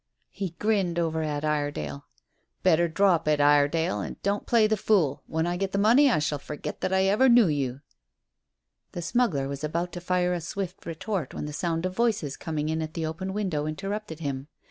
[0.31, 2.07] He grinned over at Iredale.
[2.63, 5.21] "Better drop it, Iredale, and don't play the fool.
[5.27, 7.81] When I get the money I shall forget that I ever knew you."
[8.93, 12.69] The smuggler was about to fire a swift retort when the sound of voices coming
[12.69, 14.47] in at the open window interrupted him.